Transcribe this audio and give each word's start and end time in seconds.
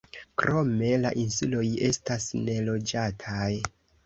Krome 0.43 0.87
la 1.03 1.11
insuloj 1.23 1.67
estas 1.89 2.27
neloĝataj. 2.49 3.53